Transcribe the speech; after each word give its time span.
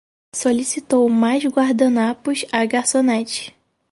Solicitou 0.35 1.07
mais 1.09 1.45
guardanapos 1.45 2.47
à 2.51 2.65
garçonete 2.65 3.53